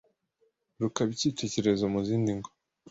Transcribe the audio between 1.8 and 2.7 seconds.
muzindi ngo